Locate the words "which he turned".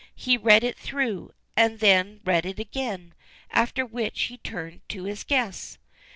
3.85-4.81